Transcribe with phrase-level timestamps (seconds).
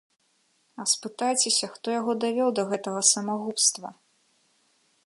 [0.83, 3.89] А спытайцеся, хто яго давёў да гэтага самагубства?!